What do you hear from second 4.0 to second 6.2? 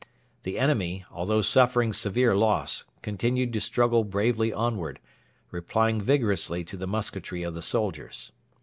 bravely onward, replying